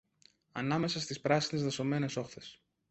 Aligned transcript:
ανάμεσα 0.51 0.99
στις 0.99 1.19
πράσινες 1.21 1.63
δασωμένες 1.63 2.17
όχθες 2.17 2.61